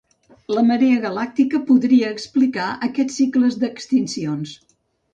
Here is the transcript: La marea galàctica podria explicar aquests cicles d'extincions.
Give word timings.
La 0.57 0.63
marea 0.69 1.01
galàctica 1.03 1.61
podria 1.69 2.11
explicar 2.15 2.67
aquests 2.91 3.23
cicles 3.23 3.63
d'extincions. 3.65 4.61